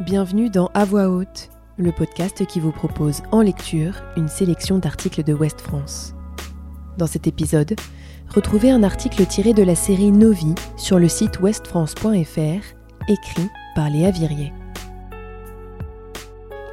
Bienvenue 0.00 0.50
dans 0.50 0.72
À 0.74 0.84
voix 0.84 1.08
haute, 1.08 1.50
le 1.76 1.92
podcast 1.92 2.44
qui 2.46 2.58
vous 2.58 2.72
propose 2.72 3.22
en 3.30 3.42
lecture 3.42 4.02
une 4.16 4.26
sélection 4.26 4.78
d'articles 4.78 5.22
de 5.22 5.32
Ouest 5.32 5.60
France. 5.60 6.16
Dans 6.98 7.06
cet 7.06 7.28
épisode, 7.28 7.76
retrouvez 8.28 8.72
un 8.72 8.82
article 8.82 9.24
tiré 9.24 9.52
de 9.52 9.62
la 9.62 9.76
série 9.76 10.10
Novi 10.10 10.56
sur 10.76 10.98
le 10.98 11.06
site 11.06 11.38
westfrance.fr, 11.38 13.08
écrit 13.08 13.48
par 13.76 13.88
Léa 13.88 14.10
Virier. 14.10 14.52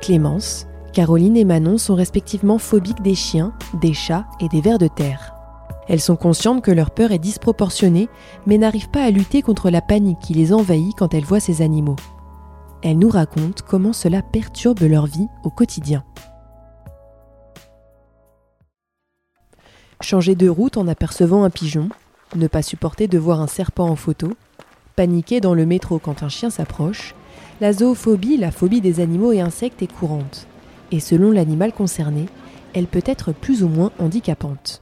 Clémence, 0.01 0.65
Caroline 0.91 1.37
et 1.37 1.45
Manon 1.45 1.77
sont 1.77 1.93
respectivement 1.93 2.57
phobiques 2.57 3.03
des 3.03 3.13
chiens, 3.13 3.53
des 3.81 3.93
chats 3.93 4.25
et 4.39 4.47
des 4.47 4.61
vers 4.61 4.79
de 4.79 4.87
terre. 4.87 5.35
Elles 5.87 6.01
sont 6.01 6.15
conscientes 6.15 6.63
que 6.63 6.71
leur 6.71 6.89
peur 6.89 7.11
est 7.11 7.19
disproportionnée, 7.19 8.09
mais 8.47 8.57
n'arrivent 8.57 8.89
pas 8.89 9.03
à 9.03 9.11
lutter 9.11 9.43
contre 9.43 9.69
la 9.69 9.81
panique 9.81 10.19
qui 10.21 10.33
les 10.33 10.53
envahit 10.53 10.95
quand 10.97 11.13
elles 11.13 11.23
voient 11.23 11.39
ces 11.39 11.61
animaux. 11.61 11.97
Elles 12.83 12.97
nous 12.97 13.09
racontent 13.09 13.63
comment 13.67 13.93
cela 13.93 14.21
perturbe 14.21 14.81
leur 14.81 15.05
vie 15.05 15.27
au 15.43 15.49
quotidien. 15.49 16.03
Changer 20.01 20.33
de 20.33 20.49
route 20.49 20.77
en 20.77 20.87
apercevant 20.87 21.43
un 21.43 21.51
pigeon, 21.51 21.89
ne 22.35 22.47
pas 22.47 22.63
supporter 22.63 23.07
de 23.07 23.19
voir 23.19 23.39
un 23.39 23.47
serpent 23.47 23.87
en 23.87 23.95
photo, 23.95 24.33
paniquer 24.95 25.41
dans 25.41 25.53
le 25.53 25.67
métro 25.67 25.99
quand 25.99 26.23
un 26.23 26.29
chien 26.29 26.49
s'approche, 26.49 27.13
la 27.59 27.71
zoophobie, 27.71 28.37
la 28.37 28.49
phobie 28.49 28.81
des 28.81 28.99
animaux 28.99 29.31
et 29.31 29.41
insectes 29.41 29.83
est 29.83 29.91
courante. 29.91 30.47
Et 30.91 30.99
selon 30.99 31.31
l'animal 31.31 31.73
concerné, 31.73 32.25
elle 32.73 32.87
peut 32.87 33.03
être 33.05 33.31
plus 33.31 33.63
ou 33.63 33.67
moins 33.67 33.91
handicapante. 33.99 34.81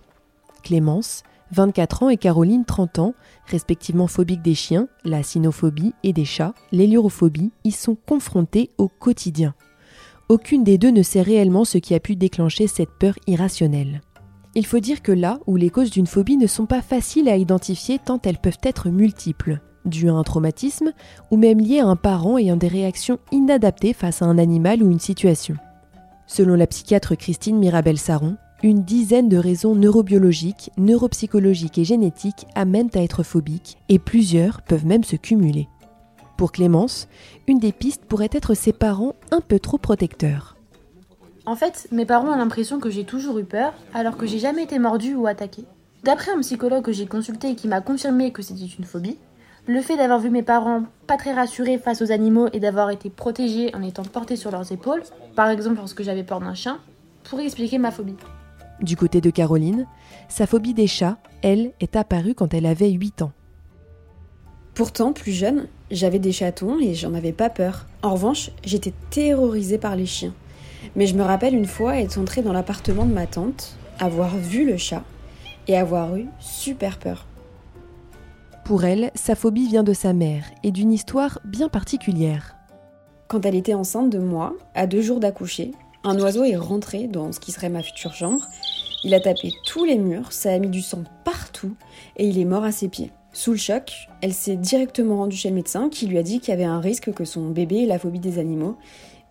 Clémence, 0.64 1.24
24 1.52 2.04
ans 2.04 2.10
et 2.10 2.18
Caroline, 2.18 2.66
30 2.66 3.00
ans, 3.00 3.14
respectivement 3.46 4.08
phobiques 4.08 4.42
des 4.42 4.56
chiens, 4.56 4.88
la 5.04 5.24
cynophobie 5.24 5.94
et 6.04 6.14
des 6.14 6.26
chats, 6.26 6.54
l'héliorophobie, 6.72 7.52
y 7.64 7.72
sont 7.72 7.96
confrontées 7.96 8.70
au 8.78 8.88
quotidien. 8.88 9.54
Aucune 10.30 10.64
des 10.64 10.78
deux 10.78 10.92
ne 10.92 11.02
sait 11.02 11.24
réellement 11.24 11.66
ce 11.66 11.80
qui 11.80 11.96
a 11.96 12.00
pu 12.00 12.16
déclencher 12.16 12.68
cette 12.68 12.92
peur 13.00 13.16
irrationnelle. 13.26 14.02
Il 14.56 14.66
faut 14.66 14.80
dire 14.80 15.02
que 15.02 15.12
là 15.12 15.40
où 15.48 15.56
les 15.56 15.70
causes 15.70 15.92
d'une 15.92 16.08
phobie 16.08 16.38
ne 16.38 16.48
sont 16.48 16.66
pas 16.66 16.82
faciles 16.82 17.30
à 17.30 17.38
identifier 17.38 18.00
tant 18.00 18.20
elles 18.24 18.38
peuvent 18.38 18.58
être 18.64 18.90
multiples, 18.90 19.60
dues 19.86 20.10
à 20.10 20.14
un 20.14 20.24
traumatisme 20.24 20.92
ou 21.32 21.38
même 21.38 21.60
liées 21.60 21.80
à 21.80 21.88
un 21.88 21.96
parent 21.96 22.38
ayant 22.38 22.58
des 22.58 22.68
réactions 22.68 23.20
inadaptées 23.32 23.94
face 23.94 24.22
à 24.22 24.26
un 24.26 24.38
animal 24.38 24.84
ou 24.84 24.92
une 24.92 25.00
situation. 25.00 25.56
Selon 26.28 26.56
la 26.56 26.68
psychiatre 26.68 27.16
Christine 27.16 27.58
Mirabel-Saron, 27.58 28.38
une 28.62 28.84
dizaine 28.84 29.30
de 29.30 29.38
raisons 29.38 29.74
neurobiologiques, 29.74 30.72
neuropsychologiques 30.78 31.78
et 31.78 31.86
génétiques 31.86 32.46
amènent 32.56 32.90
à 32.94 33.02
être 33.02 33.24
phobique 33.24 33.78
et 33.88 34.00
plusieurs 34.00 34.62
peuvent 34.62 34.86
même 34.86 35.06
se 35.06 35.16
cumuler. 35.16 35.70
Pour 36.38 36.52
Clémence, 36.52 37.08
une 37.48 37.60
des 37.60 37.72
pistes 37.72 38.06
pourrait 38.06 38.30
être 38.32 38.54
ses 38.54 38.74
parents 38.74 39.16
un 39.32 39.42
peu 39.42 39.60
trop 39.60 39.78
protecteurs. 39.78 40.58
En 41.46 41.56
fait, 41.56 41.88
mes 41.92 42.06
parents 42.06 42.34
ont 42.34 42.38
l'impression 42.38 42.80
que 42.80 42.90
j'ai 42.90 43.06
toujours 43.06 43.40
eu 43.40 43.46
peur, 43.46 43.74
alors 43.94 44.18
que 44.18 44.26
j'ai 44.26 44.40
jamais 44.40 44.64
été 44.64 44.78
mordue 44.78 45.16
ou 45.16 45.26
attaquée. 45.26 45.66
D'après 46.04 46.32
un 46.32 46.40
psychologue 46.42 46.84
que 46.84 46.92
j'ai 46.92 47.08
consulté 47.08 47.52
et 47.52 47.56
qui 47.56 47.68
m'a 47.68 47.82
confirmé 47.82 48.32
que 48.32 48.42
c'était 48.42 48.66
une 48.66 48.86
phobie, 48.86 49.18
le 49.68 49.82
fait 49.82 49.98
d'avoir 49.98 50.20
vu 50.20 50.30
mes 50.30 50.44
parents 50.44 50.84
pas 51.08 51.18
très 51.18 51.34
rassurés 51.34 51.78
face 51.78 52.02
aux 52.02 52.12
animaux 52.12 52.48
et 52.54 52.60
d'avoir 52.60 52.90
été 52.90 53.10
protégés 53.10 53.74
en 53.76 53.82
étant 53.84 54.04
portés 54.04 54.36
sur 54.36 54.52
leurs 54.52 54.72
épaules, 54.72 55.04
par 55.36 55.50
exemple 55.50 55.78
lorsque 55.78 56.04
j'avais 56.04 56.24
peur 56.24 56.40
d'un 56.40 56.54
chien, 56.54 56.80
pourrait 57.24 57.46
expliquer 57.46 57.78
ma 57.78 57.92
phobie. 57.92 58.16
Du 58.82 58.96
côté 58.96 59.20
de 59.22 59.30
Caroline, 59.30 59.86
sa 60.30 60.48
phobie 60.48 60.74
des 60.74 60.88
chats, 60.88 61.18
elle, 61.42 61.74
est 61.80 61.96
apparue 61.96 62.34
quand 62.34 62.54
elle 62.54 62.66
avait 62.66 62.90
8 62.90 63.24
ans. 63.24 63.32
Pourtant, 64.74 65.12
plus 65.12 65.34
jeune, 65.34 65.68
j'avais 65.92 66.20
des 66.20 66.32
chatons 66.32 66.80
et 66.80 66.96
j'en 66.96 67.14
avais 67.14 67.34
pas 67.34 67.50
peur. 67.50 67.86
En 68.02 68.14
revanche, 68.14 68.52
j'étais 68.64 68.94
terrorisée 69.10 69.78
par 69.78 69.96
les 69.96 70.06
chiens. 70.06 70.34
Mais 70.96 71.08
je 71.08 71.16
me 71.16 71.24
rappelle 71.24 71.54
une 71.54 71.66
fois 71.66 72.00
être 72.00 72.18
entrée 72.18 72.42
dans 72.42 72.54
l'appartement 72.54 73.06
de 73.06 73.14
ma 73.14 73.28
tante, 73.28 73.76
avoir 74.00 74.38
vu 74.38 74.66
le 74.66 74.78
chat 74.78 75.04
et 75.68 75.76
avoir 75.76 76.16
eu 76.16 76.28
super 76.40 76.98
peur. 76.98 77.26
Pour 78.64 78.86
elle, 78.86 79.12
sa 79.16 79.36
phobie 79.36 79.68
vient 79.68 79.84
de 79.84 79.94
sa 79.94 80.14
mère 80.14 80.46
et 80.64 80.72
d'une 80.72 80.94
histoire 80.94 81.40
bien 81.44 81.70
particulière. 81.70 82.56
Quand 83.28 83.46
elle 83.46 83.56
était 83.56 83.74
enceinte 83.74 84.10
de 84.10 84.20
moi, 84.20 84.56
à 84.76 84.88
deux 84.88 85.02
jours 85.02 85.20
d'accoucher, 85.20 85.72
un 86.04 86.18
oiseau 86.20 86.46
est 86.46 86.56
rentré 86.56 87.08
dans 87.08 87.32
ce 87.32 87.40
qui 87.40 87.52
serait 87.52 87.70
ma 87.70 87.84
future 87.84 88.14
chambre. 88.14 88.48
Il 89.04 89.14
a 89.14 89.20
tapé 89.20 89.52
tous 89.66 89.86
les 89.86 89.98
murs, 89.98 90.32
ça 90.32 90.52
a 90.52 90.60
mis 90.60 90.70
du 90.70 90.82
sang 90.82 91.04
partout 91.24 91.76
et 92.18 92.28
il 92.28 92.38
est 92.38 92.46
mort 92.46 92.64
à 92.64 92.72
ses 92.72 92.90
pieds. 92.90 93.12
Sous 93.32 93.52
le 93.52 93.58
choc, 93.58 93.94
elle 94.22 94.34
s'est 94.34 94.58
directement 94.58 95.18
rendue 95.18 95.38
chez 95.38 95.50
le 95.50 95.56
médecin 95.56 95.90
qui 95.90 96.08
lui 96.08 96.18
a 96.18 96.24
dit 96.24 96.40
qu'il 96.40 96.50
y 96.50 96.54
avait 96.54 96.64
un 96.64 96.80
risque 96.80 97.14
que 97.14 97.26
son 97.26 97.50
bébé 97.50 97.84
ait 97.84 97.86
la 97.86 98.00
phobie 98.00 98.20
des 98.20 98.40
animaux 98.40 98.78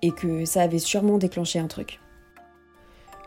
et 0.01 0.11
que 0.13 0.45
ça 0.45 0.63
avait 0.63 0.79
sûrement 0.79 1.19
déclenché 1.19 1.59
un 1.59 1.67
truc. 1.67 2.01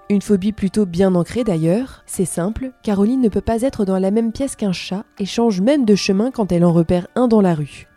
Une 0.09 0.21
phobie 0.21 0.51
plutôt 0.51 0.85
bien 0.85 1.13
ancrée 1.15 1.43
d'ailleurs, 1.43 2.03
c'est 2.05 2.25
simple, 2.25 2.71
Caroline 2.83 3.21
ne 3.21 3.29
peut 3.29 3.39
pas 3.39 3.61
être 3.61 3.85
dans 3.85 3.99
la 3.99 4.11
même 4.11 4.31
pièce 4.31 4.55
qu'un 4.55 4.73
chat 4.73 5.05
et 5.19 5.25
change 5.25 5.61
même 5.61 5.85
de 5.85 5.95
chemin 5.95 6.31
quand 6.31 6.51
elle 6.51 6.65
en 6.65 6.73
repère 6.73 7.07
un 7.15 7.27
dans 7.27 7.41
la 7.41 7.53
rue. 7.53 7.87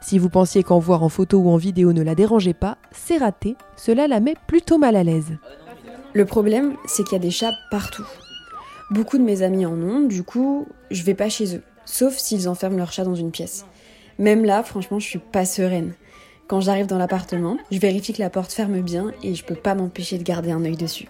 Si 0.00 0.18
vous 0.18 0.30
pensiez 0.30 0.62
qu'en 0.62 0.78
voir 0.78 1.02
en 1.02 1.08
photo 1.08 1.38
ou 1.38 1.50
en 1.50 1.58
vidéo 1.58 1.92
ne 1.92 2.02
la 2.02 2.14
dérangeait 2.14 2.54
pas, 2.54 2.78
c'est 2.90 3.18
raté, 3.18 3.56
cela 3.76 4.08
la 4.08 4.20
met 4.20 4.34
plutôt 4.46 4.78
mal 4.78 4.96
à 4.96 5.04
l'aise. 5.04 5.36
Le 6.12 6.24
problème, 6.24 6.76
c'est 6.86 7.04
qu'il 7.04 7.12
y 7.12 7.16
a 7.16 7.20
des 7.20 7.30
chats 7.30 7.52
partout. 7.70 8.06
Beaucoup 8.90 9.16
de 9.16 9.22
mes 9.22 9.42
amis 9.42 9.64
en 9.64 9.80
ont, 9.80 10.00
du 10.00 10.24
coup, 10.24 10.66
je 10.90 11.04
vais 11.04 11.14
pas 11.14 11.28
chez 11.28 11.54
eux, 11.56 11.62
sauf 11.84 12.16
s'ils 12.16 12.48
enferment 12.48 12.78
leur 12.78 12.90
chat 12.90 13.04
dans 13.04 13.14
une 13.14 13.30
pièce. 13.30 13.64
Même 14.18 14.44
là, 14.44 14.64
franchement, 14.64 14.98
je 14.98 15.06
suis 15.06 15.20
pas 15.20 15.44
sereine. 15.44 15.94
Quand 16.48 16.60
j'arrive 16.60 16.86
dans 16.86 16.98
l'appartement, 16.98 17.58
je 17.70 17.78
vérifie 17.78 18.12
que 18.12 18.20
la 18.20 18.28
porte 18.28 18.52
ferme 18.52 18.80
bien 18.80 19.12
et 19.22 19.36
je 19.36 19.44
peux 19.44 19.54
pas 19.54 19.76
m'empêcher 19.76 20.18
de 20.18 20.24
garder 20.24 20.50
un 20.50 20.64
œil 20.64 20.76
dessus. 20.76 21.08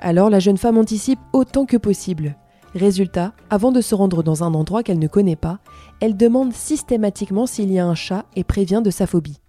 Alors 0.00 0.30
la 0.30 0.40
jeune 0.40 0.58
femme 0.58 0.78
anticipe 0.78 1.20
autant 1.32 1.64
que 1.64 1.76
possible. 1.76 2.34
Résultat, 2.74 3.34
avant 3.48 3.70
de 3.70 3.80
se 3.80 3.94
rendre 3.94 4.24
dans 4.24 4.42
un 4.42 4.52
endroit 4.52 4.82
qu'elle 4.82 4.98
ne 4.98 5.06
connaît 5.06 5.36
pas, 5.36 5.60
elle 6.00 6.16
demande 6.16 6.52
systématiquement 6.52 7.46
s'il 7.46 7.72
y 7.72 7.78
a 7.78 7.86
un 7.86 7.94
chat 7.94 8.26
et 8.34 8.42
prévient 8.42 8.82
de 8.84 8.90
sa 8.90 9.06
phobie. 9.06 9.40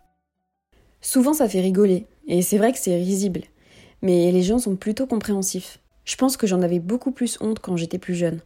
Souvent 1.02 1.34
ça 1.34 1.50
fait 1.50 1.60
rigoler, 1.60 2.06
et 2.28 2.44
c'est 2.44 2.58
vrai 2.58 2.72
que 2.72 2.80
c'est 2.80 2.96
risible, 2.96 3.42
mais 4.02 4.32
les 4.32 4.44
gens 4.44 4.60
sont 4.60 4.76
plutôt 4.76 5.06
compréhensifs. 5.06 5.80
Je 6.06 6.16
pense 6.16 6.38
que 6.38 6.48
j'en 6.48 6.62
avais 6.62 6.80
beaucoup 6.80 7.12
plus 7.12 7.38
honte 7.42 7.60
quand 7.60 7.78
j'étais 7.78 7.98
plus 7.98 8.16
jeune. 8.16 8.40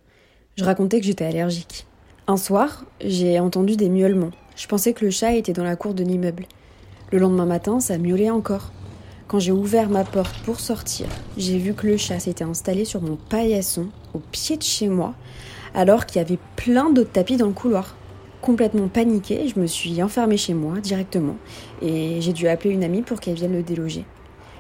Je 0.58 0.64
racontais 0.64 1.00
que 1.00 1.06
j'étais 1.06 1.26
allergique. 1.26 1.86
Un 2.28 2.38
soir, 2.38 2.86
j'ai 3.04 3.40
entendu 3.40 3.76
des 3.76 3.90
miaulements. 3.90 4.32
Je 4.56 4.68
pensais 4.68 4.94
que 4.94 5.06
le 5.06 5.12
chat 5.12 5.34
était 5.34 5.54
dans 5.54 5.64
la 5.64 5.76
cour 5.76 5.94
de 5.94 6.04
l'immeuble. 6.04 6.46
Le 7.12 7.20
lendemain 7.20 7.46
matin, 7.46 7.80
ça 7.80 7.98
miaulait 7.98 8.30
encore. 8.30 8.72
Quand 9.28 9.40
j'ai 9.40 9.52
ouvert 9.52 9.90
ma 9.90 10.04
porte 10.04 10.38
pour 10.44 10.60
sortir, 10.60 11.08
j'ai 11.38 11.58
vu 11.58 11.74
que 11.74 11.88
le 11.88 11.98
chat 11.98 12.20
s'était 12.20 12.44
installé 12.44 12.84
sur 12.84 13.02
mon 13.02 13.16
paillasson 13.16 13.88
au 14.14 14.20
pied 14.20 14.58
de 14.58 14.64
chez 14.64 14.88
moi, 14.88 15.14
alors 15.74 16.06
qu'il 16.06 16.22
y 16.22 16.26
avait 16.26 16.40
plein 16.56 16.90
d'autres 16.90 17.12
tapis 17.12 17.38
dans 17.38 17.48
le 17.48 17.54
couloir. 17.54 17.96
Complètement 18.42 18.88
paniquée, 18.88 19.48
je 19.48 19.60
me 19.60 19.68
suis 19.68 20.02
enfermée 20.02 20.38
chez 20.38 20.54
moi 20.54 20.80
directement 20.80 21.38
et 21.82 22.20
j'ai 22.22 22.34
dû 22.34 22.48
appeler 22.48 22.74
une 22.74 22.84
amie 22.84 23.04
pour 23.04 23.20
qu'elle 23.20 23.36
vienne 23.36 23.54
le 23.54 23.64
déloger. 23.64 24.04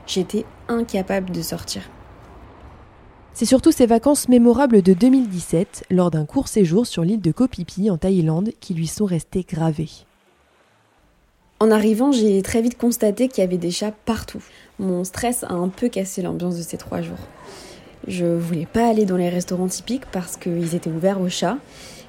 J'étais 0.07 0.45
incapable 0.67 1.31
de 1.31 1.41
sortir. 1.41 1.83
C'est 3.33 3.45
surtout 3.45 3.71
ces 3.71 3.85
vacances 3.85 4.27
mémorables 4.27 4.81
de 4.81 4.93
2017, 4.93 5.85
lors 5.89 6.11
d'un 6.11 6.25
court 6.25 6.47
séjour 6.47 6.85
sur 6.85 7.03
l'île 7.03 7.21
de 7.21 7.31
Koh 7.31 7.47
Phi 7.47 7.65
Phi 7.65 7.89
en 7.89 7.97
Thaïlande, 7.97 8.51
qui 8.59 8.73
lui 8.73 8.87
sont 8.87 9.05
restées 9.05 9.45
gravées. 9.47 9.89
En 11.61 11.71
arrivant, 11.71 12.11
j'ai 12.11 12.41
très 12.41 12.61
vite 12.61 12.77
constaté 12.77 13.27
qu'il 13.27 13.43
y 13.43 13.47
avait 13.47 13.57
des 13.57 13.71
chats 13.71 13.93
partout. 14.05 14.43
Mon 14.79 15.03
stress 15.03 15.43
a 15.43 15.53
un 15.53 15.69
peu 15.69 15.89
cassé 15.89 16.21
l'ambiance 16.21 16.57
de 16.57 16.63
ces 16.63 16.77
trois 16.77 17.01
jours. 17.01 17.19
Je 18.07 18.25
voulais 18.25 18.65
pas 18.65 18.89
aller 18.89 19.05
dans 19.05 19.15
les 19.15 19.29
restaurants 19.29 19.67
typiques 19.67 20.07
parce 20.11 20.37
qu'ils 20.37 20.73
étaient 20.73 20.89
ouverts 20.89 21.21
aux 21.21 21.29
chats 21.29 21.57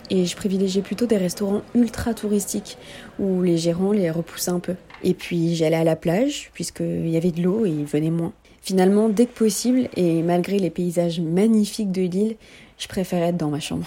et 0.08 0.24
je 0.24 0.36
privilégiais 0.36 0.82
plutôt 0.82 1.06
des 1.06 1.18
restaurants 1.18 1.62
ultra 1.74 2.14
touristiques 2.14 2.78
où 3.18 3.42
les 3.42 3.58
gérants 3.58 3.92
les 3.92 4.10
repoussaient 4.10 4.50
un 4.50 4.58
peu. 4.58 4.74
Et 5.04 5.14
puis 5.14 5.54
j'allais 5.54 5.76
à 5.76 5.84
la 5.84 5.96
plage 5.96 6.50
puisqu'il 6.54 7.08
y 7.08 7.16
avait 7.16 7.30
de 7.32 7.42
l'eau 7.42 7.66
et 7.66 7.70
ils 7.70 7.84
venaient 7.84 8.10
moins. 8.10 8.32
Finalement, 8.60 9.08
dès 9.08 9.26
que 9.26 9.36
possible 9.36 9.88
et 9.96 10.22
malgré 10.22 10.58
les 10.58 10.70
paysages 10.70 11.20
magnifiques 11.20 11.90
de 11.90 12.02
l'île, 12.02 12.36
je 12.78 12.86
préférais 12.86 13.28
être 13.28 13.36
dans 13.36 13.50
ma 13.50 13.58
chambre. 13.58 13.86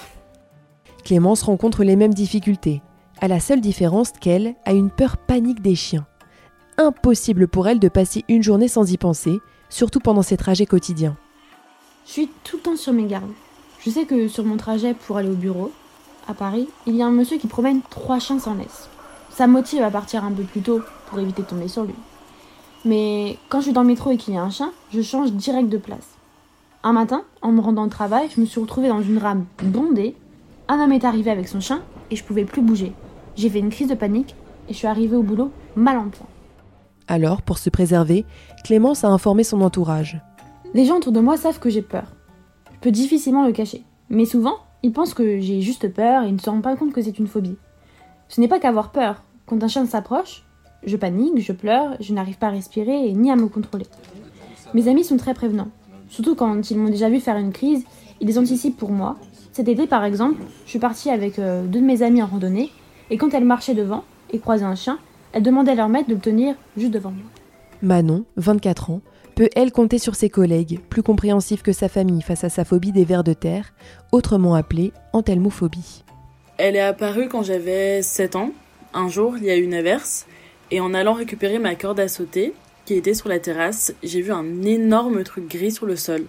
Clémence 1.06 1.44
rencontre 1.44 1.84
les 1.84 1.96
mêmes 1.96 2.14
difficultés 2.14 2.82
à 3.22 3.28
la 3.28 3.40
seule 3.40 3.62
différence 3.62 4.12
qu'elle 4.12 4.56
a 4.66 4.74
une 4.74 4.90
peur 4.90 5.18
panique 5.18 5.62
des 5.62 5.76
chiens. 5.76 6.06
Impossible 6.78 7.48
pour 7.48 7.68
elle 7.68 7.80
de 7.80 7.88
passer 7.88 8.26
une 8.28 8.44
journée 8.44 8.68
sans 8.68 8.92
y 8.92 8.98
penser, 8.98 9.40
surtout 9.70 10.00
pendant 10.00 10.22
ses 10.22 10.36
trajets 10.36 10.66
quotidiens. 10.66 11.16
Je 12.06 12.12
suis 12.12 12.30
tout 12.44 12.58
le 12.58 12.64
temps 12.64 12.76
sur 12.76 12.92
mes 12.92 13.06
gardes. 13.06 13.32
Je 13.80 13.90
sais 13.90 14.06
que 14.06 14.28
sur 14.28 14.44
mon 14.44 14.58
trajet 14.58 14.94
pour 14.94 15.18
aller 15.18 15.30
au 15.30 15.36
bureau, 15.36 15.72
à 16.28 16.34
Paris, 16.34 16.68
il 16.86 16.96
y 16.96 17.02
a 17.02 17.06
un 17.06 17.12
monsieur 17.12 17.38
qui 17.38 17.48
promène 17.48 17.82
trois 17.90 18.20
chiens 18.20 18.40
sans 18.40 18.56
laisse. 18.56 18.90
Ça 19.36 19.48
me 19.48 19.52
motive 19.52 19.84
à 19.84 19.92
partir 19.92 20.24
un 20.24 20.32
peu 20.32 20.44
plus 20.44 20.62
tôt 20.62 20.80
pour 21.08 21.20
éviter 21.20 21.42
de 21.42 21.48
tomber 21.48 21.68
sur 21.68 21.84
lui. 21.84 21.96
Mais 22.86 23.38
quand 23.50 23.60
je 23.60 23.66
suis 23.66 23.74
dans 23.74 23.82
le 23.82 23.88
métro 23.88 24.12
et 24.12 24.16
qu'il 24.16 24.34
y 24.34 24.38
a 24.38 24.42
un 24.42 24.50
chien, 24.50 24.72
je 24.94 25.02
change 25.02 25.34
direct 25.34 25.68
de 25.68 25.78
place. 25.78 26.16
Un 26.84 26.94
matin, 26.94 27.24
en 27.42 27.52
me 27.52 27.60
rendant 27.60 27.84
au 27.84 27.90
travail, 27.90 28.30
je 28.34 28.40
me 28.40 28.46
suis 28.46 28.62
retrouvée 28.62 28.88
dans 28.88 29.02
une 29.02 29.18
rame 29.18 29.44
bondée. 29.62 30.16
Un 30.70 30.80
homme 30.80 30.94
est 30.94 31.04
arrivé 31.04 31.32
avec 31.32 31.50
son 31.50 31.60
chien 31.60 31.82
et 32.12 32.16
je 32.16 32.24
pouvais 32.24 32.46
plus 32.46 32.62
bouger. 32.62 32.94
J'ai 33.36 33.50
fait 33.50 33.60
une 33.60 33.72
crise 33.72 33.90
de 33.90 33.94
panique 33.96 34.36
et 34.70 34.74
je 34.74 34.78
suis 34.78 34.88
arrivée 34.88 35.18
au 35.18 35.24
boulot 35.24 35.52
mal 35.76 35.98
en 35.98 36.08
point. 36.08 36.28
Alors, 37.10 37.42
pour 37.42 37.58
se 37.58 37.70
préserver, 37.70 38.24
Clémence 38.64 39.04
a 39.04 39.10
informé 39.10 39.44
son 39.44 39.60
entourage. 39.60 40.22
Les 40.74 40.86
gens 40.86 40.96
autour 40.96 41.12
de 41.12 41.20
moi 41.20 41.36
savent 41.36 41.60
que 41.60 41.70
j'ai 41.70 41.82
peur. 41.82 42.06
Je 42.74 42.80
peux 42.80 42.92
difficilement 42.92 43.46
le 43.46 43.52
cacher. 43.52 43.84
Mais 44.10 44.24
souvent, 44.24 44.60
ils 44.82 44.94
pensent 44.94 45.14
que 45.14 45.42
j'ai 45.42 45.60
juste 45.60 45.94
peur 45.94 46.24
et 46.24 46.32
ne 46.32 46.38
se 46.38 46.50
rendent 46.50 46.64
pas 46.64 46.78
compte 46.78 46.94
que 46.94 47.02
c'est 47.02 47.20
une 47.20 47.28
phobie. 47.28 47.58
Ce 48.28 48.42
n'est 48.42 48.48
pas 48.48 48.60
qu'avoir 48.60 48.92
peur. 48.92 49.24
Quand 49.46 49.64
un 49.64 49.68
chien 49.68 49.86
s'approche, 49.86 50.44
je 50.86 50.98
panique, 50.98 51.40
je 51.40 51.54
pleure, 51.54 51.96
je 52.00 52.14
n'arrive 52.14 52.38
pas 52.38 52.48
à 52.48 52.52
respirer 52.52 53.08
et 53.08 53.14
ni 53.14 53.32
à 53.32 53.36
me 53.36 53.48
contrôler. 53.48 53.86
Mes 54.74 54.88
amis 54.88 55.04
sont 55.04 55.18
très 55.18 55.34
prévenants. 55.34 55.70
Surtout 56.10 56.36
quand 56.36 56.70
ils 56.70 56.78
m'ont 56.78 56.90
déjà 56.90 57.10
vu 57.10 57.20
faire 57.20 57.38
une 57.38 57.52
crise, 57.52 57.84
ils 58.22 58.28
les 58.28 58.38
anticipent 58.38 58.78
pour 58.78 58.92
moi. 58.92 59.18
Cet 59.52 59.68
été, 59.68 59.88
par 59.88 60.04
exemple, 60.04 60.42
je 60.66 60.70
suis 60.70 60.80
partie 60.80 61.10
avec 61.10 61.40
euh, 61.40 61.66
deux 61.66 61.80
de 61.80 61.86
mes 61.86 62.02
amis 62.02 62.22
en 62.22 62.28
randonnée, 62.28 62.72
et 63.10 63.18
quand 63.18 63.34
elles 63.34 63.46
marchaient 63.46 63.74
devant 63.74 64.04
et 64.32 64.40
croisaient 64.40 64.66
un 64.66 64.76
chien, 64.76 64.98
elles 65.32 65.44
demandaient 65.44 65.72
à 65.72 65.76
leur 65.76 65.90
maître 65.90 66.10
de 66.10 66.16
le 66.16 66.20
tenir 66.20 66.56
juste 66.78 66.92
devant 66.92 67.12
moi. 67.12 67.26
Manon, 67.82 68.26
24 68.38 68.90
ans, 68.90 69.02
peut 69.36 69.50
elle 69.56 69.72
compter 69.72 70.00
sur 70.00 70.16
ses 70.16 70.30
collègues, 70.30 70.80
plus 70.90 71.04
compréhensifs 71.04 71.62
que 71.62 71.74
sa 71.74 71.90
famille 71.90 72.22
face 72.22 72.44
à 72.44 72.50
sa 72.50 72.66
phobie 72.66 72.92
des 72.92 73.06
vers 73.06 73.24
de 73.24 73.34
terre, 73.34 73.74
autrement 74.12 74.56
appelée 74.56 74.94
entelmophobie. 75.14 76.04
Elle 76.58 76.78
est 76.78 76.82
apparue 76.82 77.28
quand 77.28 77.44
j'avais 77.44 78.02
7 78.02 78.38
ans. 78.38 78.52
Un 78.94 79.10
jour, 79.10 79.38
il 79.38 79.44
y 79.44 79.50
a 79.50 79.58
eu 79.58 79.64
une 79.64 79.74
averse, 79.74 80.26
et 80.72 80.80
en 80.80 80.94
allant 80.94 81.14
récupérer 81.14 81.60
ma 81.60 81.76
corde 81.76 82.00
à 82.00 82.08
sauter, 82.08 82.54
qui 82.86 82.94
était 82.94 83.14
sur 83.14 83.28
la 83.28 83.40
terrasse, 83.40 83.94
j'ai 84.04 84.22
vu 84.22 84.32
un 84.32 84.62
énorme 84.64 85.24
truc 85.24 85.50
gris 85.50 85.72
sur 85.72 85.86
le 85.86 85.98
sol. 85.98 86.24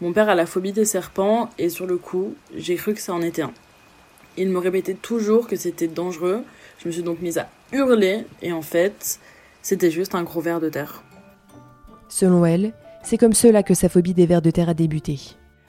Mon 0.00 0.12
père 0.12 0.28
a 0.28 0.36
la 0.36 0.46
phobie 0.46 0.72
des 0.72 0.84
serpents, 0.84 1.50
et 1.58 1.68
sur 1.68 1.86
le 1.86 1.96
coup, 1.96 2.34
j'ai 2.54 2.76
cru 2.76 2.94
que 2.94 3.00
ça 3.00 3.12
en 3.12 3.22
était 3.22 3.42
un. 3.42 3.52
Il 4.36 4.50
me 4.50 4.58
répétait 4.58 4.94
toujours 4.94 5.48
que 5.48 5.56
c'était 5.56 5.88
dangereux, 5.88 6.44
je 6.78 6.86
me 6.86 6.92
suis 6.92 7.02
donc 7.02 7.20
mise 7.20 7.38
à 7.38 7.48
hurler, 7.72 8.24
et 8.40 8.52
en 8.52 8.62
fait, 8.62 9.18
c'était 9.62 9.90
juste 9.90 10.14
un 10.14 10.22
gros 10.22 10.40
ver 10.40 10.60
de 10.60 10.68
terre. 10.68 11.02
Selon 12.08 12.46
elle, 12.46 12.72
c'est 13.02 13.18
comme 13.18 13.32
cela 13.32 13.64
que 13.64 13.74
sa 13.74 13.88
phobie 13.88 14.14
des 14.14 14.26
vers 14.26 14.42
de 14.42 14.50
terre 14.52 14.68
a 14.68 14.74
débuté. 14.74 15.18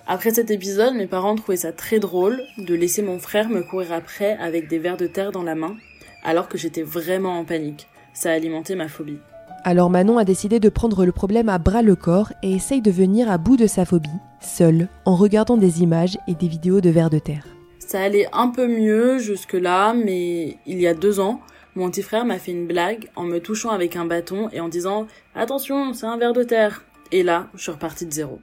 Après 0.06 0.32
cet 0.32 0.52
épisode, 0.52 0.96
mes 0.96 1.08
parents 1.08 1.36
trouvaient 1.36 1.58
ça 1.58 1.72
très 1.72 2.00
drôle 2.00 2.42
de 2.58 2.76
laisser 2.76 3.02
mon 3.02 3.20
frère 3.20 3.48
me 3.48 3.62
courir 3.62 3.94
après 3.94 4.38
avec 4.38 4.68
des 4.68 4.78
vers 4.78 4.98
de 4.98 5.08
terre 5.08 5.32
dans 5.32 5.44
la 5.44 5.56
main, 5.56 5.78
alors 6.24 6.50
que 6.50 6.58
j'étais 6.58 6.82
vraiment 6.82 7.40
en 7.40 7.46
panique. 7.46 7.88
Ça 8.14 8.30
a 8.30 8.34
alimenté 8.34 8.76
ma 8.76 8.90
phobie. 8.90 9.20
Alors 9.64 9.90
Manon 9.90 10.18
a 10.18 10.26
décidé 10.26 10.60
de 10.60 10.68
prendre 10.68 11.06
le 11.06 11.14
problème 11.14 11.48
à 11.48 11.58
bras 11.58 11.82
le 11.82 11.96
corps 11.96 12.34
et 12.44 12.52
essaye 12.52 12.82
de 12.82 12.92
venir 12.92 13.32
à 13.32 13.38
bout 13.38 13.56
de 13.56 13.66
sa 13.66 13.86
phobie, 13.86 14.10
seule, 14.42 14.90
en 15.06 15.16
regardant 15.16 15.56
des 15.56 15.82
images 15.82 16.18
et 16.28 16.36
des 16.36 16.50
vidéos 16.50 16.82
de 16.82 16.90
vers 16.90 17.10
de 17.10 17.20
terre. 17.20 17.48
Ça 17.80 18.02
allait 18.02 18.28
un 18.34 18.50
peu 18.50 18.68
mieux 18.68 19.20
jusque-là, 19.20 19.94
mais 19.94 20.58
il 20.66 20.82
y 20.82 20.88
a 20.88 20.94
deux 20.94 21.22
ans, 21.22 21.40
mon 21.76 21.90
petit 21.90 22.02
frère 22.02 22.26
m'a 22.26 22.40
fait 22.40 22.52
une 22.52 22.68
blague 22.68 23.10
en 23.16 23.24
me 23.24 23.40
touchant 23.40 23.70
avec 23.70 23.96
un 23.96 24.06
bâton 24.06 24.50
et 24.52 24.60
en 24.60 24.68
disant 24.68 25.08
Attention, 25.34 25.94
c'est 25.94 26.06
un 26.06 26.18
ver 26.18 26.34
de 26.34 26.44
terre. 26.44 26.84
Et 27.14 27.24
là, 27.24 27.48
je 27.56 27.62
suis 27.62 27.72
repartie 27.72 28.06
de 28.06 28.12
zéro. 28.12 28.42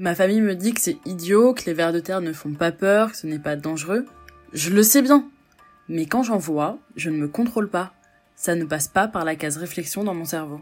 Ma 0.00 0.14
famille 0.14 0.40
me 0.40 0.54
dit 0.54 0.74
que 0.74 0.80
c'est 0.80 0.96
idiot, 1.06 1.54
que 1.54 1.64
les 1.66 1.74
vers 1.74 1.92
de 1.92 1.98
terre 1.98 2.20
ne 2.20 2.32
font 2.32 2.52
pas 2.52 2.70
peur, 2.70 3.10
que 3.10 3.16
ce 3.16 3.26
n'est 3.26 3.40
pas 3.40 3.56
dangereux. 3.56 4.06
Je 4.52 4.70
le 4.70 4.84
sais 4.84 5.02
bien. 5.02 5.28
Mais 5.88 6.06
quand 6.06 6.22
j'en 6.22 6.38
vois, 6.38 6.78
je 6.94 7.10
ne 7.10 7.16
me 7.16 7.26
contrôle 7.26 7.68
pas. 7.68 7.92
Ça 8.36 8.54
ne 8.54 8.64
passe 8.64 8.86
pas 8.86 9.08
par 9.08 9.24
la 9.24 9.34
case 9.34 9.56
réflexion 9.56 10.04
dans 10.04 10.14
mon 10.14 10.24
cerveau. 10.24 10.60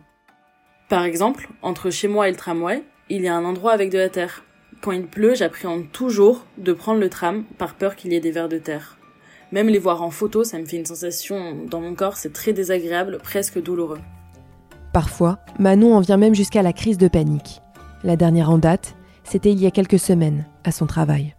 Par 0.89 1.05
exemple, 1.05 1.51
entre 1.61 1.91
chez 1.91 2.09
moi 2.09 2.29
et 2.29 2.31
le 2.31 2.37
tramway, 2.39 2.83
il 3.11 3.21
y 3.21 3.29
a 3.29 3.37
un 3.37 3.45
endroit 3.45 3.73
avec 3.73 3.91
de 3.91 3.99
la 3.99 4.09
terre. 4.09 4.43
Quand 4.81 4.93
il 4.93 5.07
pleut, 5.07 5.35
j'appréhende 5.35 5.93
toujours 5.93 6.47
de 6.57 6.73
prendre 6.73 7.01
le 7.01 7.11
tram 7.11 7.45
par 7.59 7.75
peur 7.75 7.95
qu'il 7.95 8.15
y 8.15 8.17
ait 8.17 8.21
des 8.21 8.31
vers 8.31 8.49
de 8.49 8.57
terre. 8.57 8.97
Même 9.53 9.69
les 9.69 9.79
voir 9.79 10.03
en 10.03 10.11
photo, 10.11 10.45
ça 10.45 10.59
me 10.59 10.65
fait 10.65 10.79
une 10.79 10.87
sensation 10.87 11.67
dans 11.67 11.83
mon 11.83 11.95
corps, 11.95 12.17
c'est 12.17 12.33
très 12.33 12.55
désagréable, 12.55 13.19
presque 13.23 13.63
douloureux. 13.63 14.01
Parfois, 14.95 15.41
Manon 15.59 15.95
en 15.95 16.01
vient 16.01 16.17
même 16.17 16.35
jusqu'à 16.35 16.63
la 16.63 16.73
crise 16.73 16.97
de 16.97 17.09
panique. 17.09 17.61
La 18.03 18.17
dernière 18.17 18.51
en 18.51 18.59
date, 18.59 18.96
c'était 19.27 19.53
il 19.53 19.61
y 19.61 19.67
a 19.67 19.71
quelques 19.71 19.99
semaines, 19.99 20.47
à 20.65 20.73
son 20.73 20.87
travail. 20.87 21.35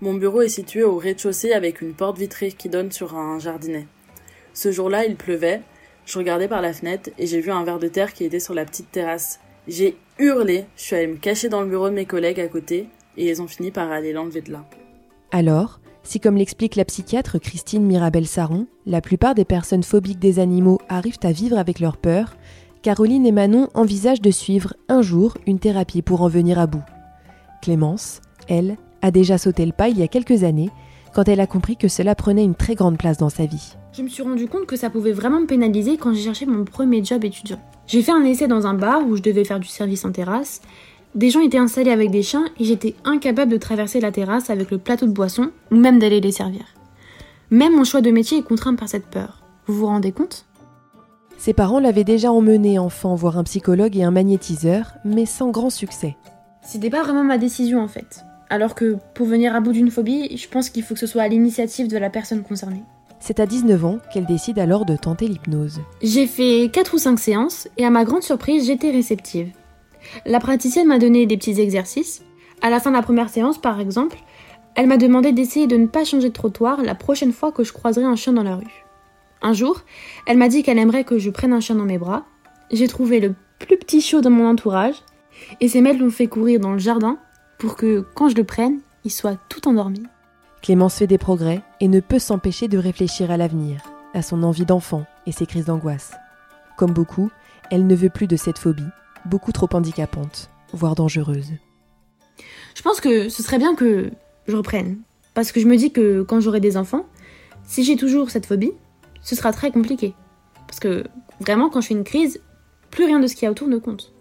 Mon 0.00 0.14
bureau 0.14 0.42
est 0.42 0.48
situé 0.48 0.82
au 0.82 0.98
rez-de-chaussée 0.98 1.52
avec 1.52 1.80
une 1.80 1.94
porte 1.94 2.18
vitrée 2.18 2.52
qui 2.52 2.68
donne 2.68 2.92
sur 2.92 3.16
un 3.16 3.38
jardinet. 3.38 3.86
Ce 4.52 4.70
jour-là, 4.70 5.06
il 5.06 5.16
pleuvait, 5.16 5.62
je 6.04 6.18
regardais 6.18 6.48
par 6.48 6.60
la 6.60 6.72
fenêtre 6.72 7.10
et 7.18 7.26
j'ai 7.26 7.40
vu 7.40 7.50
un 7.50 7.64
ver 7.64 7.78
de 7.78 7.88
terre 7.88 8.12
qui 8.12 8.24
était 8.24 8.40
sur 8.40 8.54
la 8.54 8.64
petite 8.64 8.92
terrasse. 8.92 9.40
J'ai 9.66 9.96
hurlé, 10.18 10.66
je 10.76 10.82
suis 10.82 10.96
allée 10.96 11.06
me 11.06 11.16
cacher 11.16 11.48
dans 11.48 11.62
le 11.62 11.68
bureau 11.68 11.88
de 11.88 11.94
mes 11.94 12.04
collègues 12.04 12.40
à 12.40 12.48
côté 12.48 12.88
et 13.16 13.30
ils 13.30 13.40
ont 13.40 13.46
fini 13.46 13.70
par 13.70 13.90
aller 13.90 14.12
l'enlever 14.12 14.42
de 14.42 14.52
là. 14.52 14.64
Alors, 15.32 15.80
si 16.02 16.20
comme 16.20 16.36
l'explique 16.36 16.76
la 16.76 16.84
psychiatre 16.84 17.38
Christine 17.38 17.84
Mirabel-Saron, 17.84 18.66
la 18.84 19.00
plupart 19.00 19.34
des 19.34 19.46
personnes 19.46 19.82
phobiques 19.82 20.18
des 20.18 20.38
animaux 20.38 20.78
arrivent 20.90 21.18
à 21.22 21.32
vivre 21.32 21.56
avec 21.56 21.80
leur 21.80 21.96
peur, 21.96 22.36
Caroline 22.82 23.24
et 23.24 23.32
Manon 23.32 23.70
envisagent 23.72 24.20
de 24.20 24.30
suivre 24.30 24.74
un 24.90 25.00
jour 25.00 25.38
une 25.46 25.58
thérapie 25.58 26.02
pour 26.02 26.20
en 26.20 26.28
venir 26.28 26.58
à 26.58 26.66
bout. 26.66 26.84
Clémence, 27.64 28.20
elle, 28.46 28.76
a 29.00 29.10
déjà 29.10 29.38
sauté 29.38 29.64
le 29.64 29.72
pas 29.72 29.88
il 29.88 29.98
y 29.98 30.02
a 30.02 30.08
quelques 30.08 30.44
années 30.44 30.68
quand 31.14 31.28
elle 31.28 31.40
a 31.40 31.46
compris 31.46 31.78
que 31.78 31.88
cela 31.88 32.14
prenait 32.14 32.44
une 32.44 32.54
très 32.54 32.74
grande 32.74 32.98
place 32.98 33.16
dans 33.16 33.30
sa 33.30 33.46
vie. 33.46 33.74
Je 33.94 34.02
me 34.02 34.08
suis 34.08 34.22
rendu 34.22 34.48
compte 34.48 34.66
que 34.66 34.76
ça 34.76 34.90
pouvait 34.90 35.12
vraiment 35.12 35.40
me 35.40 35.46
pénaliser 35.46 35.96
quand 35.96 36.12
j'ai 36.12 36.24
cherché 36.24 36.44
mon 36.44 36.66
premier 36.66 37.02
job 37.02 37.24
étudiant. 37.24 37.58
J'ai 37.86 38.02
fait 38.02 38.12
un 38.12 38.22
essai 38.22 38.48
dans 38.48 38.66
un 38.66 38.74
bar 38.74 39.00
où 39.08 39.16
je 39.16 39.22
devais 39.22 39.44
faire 39.44 39.60
du 39.60 39.68
service 39.68 40.04
en 40.04 40.12
terrasse. 40.12 40.60
Des 41.14 41.30
gens 41.30 41.40
étaient 41.40 41.56
installés 41.56 41.90
avec 41.90 42.10
des 42.10 42.22
chiens 42.22 42.44
et 42.60 42.64
j'étais 42.64 42.96
incapable 43.06 43.52
de 43.52 43.56
traverser 43.56 43.98
la 43.98 44.12
terrasse 44.12 44.50
avec 44.50 44.70
le 44.70 44.76
plateau 44.76 45.06
de 45.06 45.12
boissons 45.12 45.50
ou 45.70 45.76
même 45.76 45.98
d'aller 45.98 46.20
les 46.20 46.32
servir. 46.32 46.66
Même 47.50 47.74
mon 47.74 47.84
choix 47.84 48.02
de 48.02 48.10
métier 48.10 48.38
est 48.38 48.42
contraint 48.42 48.74
par 48.74 48.90
cette 48.90 49.06
peur. 49.06 49.42
Vous 49.66 49.78
vous 49.78 49.86
rendez 49.86 50.12
compte? 50.12 50.44
Ses 51.38 51.54
parents 51.54 51.80
l'avaient 51.80 52.04
déjà 52.04 52.30
emmené 52.30 52.78
enfant 52.78 53.14
voir 53.14 53.38
un 53.38 53.44
psychologue 53.44 53.96
et 53.96 54.04
un 54.04 54.10
magnétiseur, 54.10 54.92
mais 55.06 55.24
sans 55.24 55.50
grand 55.50 55.70
succès. 55.70 56.14
C'était 56.64 56.90
pas 56.90 57.02
vraiment 57.02 57.24
ma 57.24 57.38
décision 57.38 57.82
en 57.82 57.88
fait. 57.88 58.24
Alors 58.50 58.74
que 58.74 58.96
pour 59.14 59.26
venir 59.26 59.54
à 59.54 59.60
bout 59.60 59.72
d'une 59.72 59.90
phobie, 59.90 60.36
je 60.36 60.48
pense 60.48 60.70
qu'il 60.70 60.82
faut 60.82 60.94
que 60.94 61.00
ce 61.00 61.06
soit 61.06 61.22
à 61.22 61.28
l'initiative 61.28 61.88
de 61.88 61.98
la 61.98 62.10
personne 62.10 62.42
concernée. 62.42 62.82
C'est 63.20 63.40
à 63.40 63.46
19 63.46 63.84
ans 63.84 63.98
qu'elle 64.12 64.26
décide 64.26 64.58
alors 64.58 64.84
de 64.84 64.96
tenter 64.96 65.28
l'hypnose. 65.28 65.80
J'ai 66.02 66.26
fait 66.26 66.70
4 66.72 66.94
ou 66.94 66.98
5 66.98 67.18
séances 67.18 67.68
et 67.78 67.84
à 67.84 67.90
ma 67.90 68.04
grande 68.04 68.22
surprise, 68.22 68.66
j'étais 68.66 68.90
réceptive. 68.90 69.50
La 70.26 70.40
praticienne 70.40 70.88
m'a 70.88 70.98
donné 70.98 71.26
des 71.26 71.36
petits 71.36 71.60
exercices. 71.60 72.22
À 72.60 72.70
la 72.70 72.80
fin 72.80 72.90
de 72.90 72.96
la 72.96 73.02
première 73.02 73.30
séance, 73.30 73.58
par 73.58 73.80
exemple, 73.80 74.18
elle 74.74 74.86
m'a 74.86 74.96
demandé 74.96 75.32
d'essayer 75.32 75.66
de 75.66 75.76
ne 75.76 75.86
pas 75.86 76.04
changer 76.04 76.28
de 76.28 76.34
trottoir 76.34 76.82
la 76.82 76.94
prochaine 76.94 77.32
fois 77.32 77.52
que 77.52 77.64
je 77.64 77.72
croiserais 77.72 78.04
un 78.04 78.16
chien 78.16 78.32
dans 78.32 78.42
la 78.42 78.56
rue. 78.56 78.84
Un 79.40 79.52
jour, 79.52 79.82
elle 80.26 80.38
m'a 80.38 80.48
dit 80.48 80.62
qu'elle 80.62 80.78
aimerait 80.78 81.04
que 81.04 81.18
je 81.18 81.30
prenne 81.30 81.52
un 81.52 81.60
chien 81.60 81.76
dans 81.76 81.84
mes 81.84 81.98
bras. 81.98 82.24
J'ai 82.72 82.88
trouvé 82.88 83.20
le 83.20 83.34
plus 83.58 83.76
petit 83.76 84.00
chiot 84.00 84.20
dans 84.20 84.30
mon 84.30 84.48
entourage 84.48 84.96
et 85.60 85.68
ses 85.68 85.80
maîtres 85.80 86.00
l'ont 86.00 86.10
fait 86.10 86.26
courir 86.26 86.60
dans 86.60 86.72
le 86.72 86.78
jardin 86.78 87.18
pour 87.58 87.76
que, 87.76 88.04
quand 88.14 88.28
je 88.28 88.36
le 88.36 88.44
prenne, 88.44 88.80
il 89.04 89.10
soit 89.10 89.38
tout 89.48 89.68
endormi. 89.68 90.02
Clémence 90.62 90.96
fait 90.96 91.06
des 91.06 91.18
progrès 91.18 91.62
et 91.80 91.88
ne 91.88 92.00
peut 92.00 92.18
s'empêcher 92.18 92.68
de 92.68 92.78
réfléchir 92.78 93.30
à 93.30 93.36
l'avenir, 93.36 93.80
à 94.14 94.22
son 94.22 94.42
envie 94.42 94.64
d'enfant 94.64 95.04
et 95.26 95.32
ses 95.32 95.46
crises 95.46 95.66
d'angoisse. 95.66 96.14
Comme 96.76 96.92
beaucoup, 96.92 97.30
elle 97.70 97.86
ne 97.86 97.94
veut 97.94 98.10
plus 98.10 98.26
de 98.26 98.36
cette 98.36 98.58
phobie, 98.58 98.82
beaucoup 99.26 99.52
trop 99.52 99.68
handicapante, 99.72 100.50
voire 100.72 100.94
dangereuse. 100.94 101.52
Je 102.74 102.82
pense 102.82 103.00
que 103.00 103.28
ce 103.28 103.42
serait 103.42 103.58
bien 103.58 103.74
que 103.74 104.10
je 104.46 104.56
reprenne. 104.56 104.98
Parce 105.34 105.52
que 105.52 105.60
je 105.60 105.66
me 105.66 105.76
dis 105.76 105.92
que 105.92 106.22
quand 106.22 106.40
j'aurai 106.40 106.60
des 106.60 106.76
enfants, 106.76 107.06
si 107.64 107.84
j'ai 107.84 107.96
toujours 107.96 108.30
cette 108.30 108.46
phobie, 108.46 108.72
ce 109.20 109.34
sera 109.34 109.52
très 109.52 109.70
compliqué. 109.70 110.14
Parce 110.66 110.80
que 110.80 111.04
vraiment, 111.40 111.70
quand 111.70 111.80
je 111.80 111.88
fais 111.88 111.94
une 111.94 112.04
crise, 112.04 112.40
plus 112.90 113.04
rien 113.04 113.20
de 113.20 113.26
ce 113.26 113.34
qu'il 113.34 113.44
y 113.44 113.46
a 113.46 113.50
autour 113.50 113.68
ne 113.68 113.78
compte. 113.78 114.12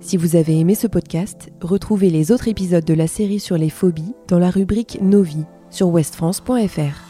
Si 0.00 0.16
vous 0.16 0.36
avez 0.36 0.58
aimé 0.58 0.74
ce 0.74 0.86
podcast, 0.86 1.50
retrouvez 1.60 2.10
les 2.10 2.32
autres 2.32 2.48
épisodes 2.48 2.84
de 2.84 2.94
la 2.94 3.06
série 3.06 3.40
sur 3.40 3.58
les 3.58 3.70
phobies 3.70 4.14
dans 4.28 4.38
la 4.38 4.50
rubrique 4.50 4.98
Nos 5.02 5.22
vies 5.22 5.46
sur 5.70 5.88
westfrance.fr. 5.88 7.09